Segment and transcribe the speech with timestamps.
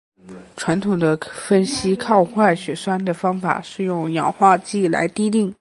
[0.57, 5.47] 传统的分析抗坏血酸的方法是用氧化剂来滴定。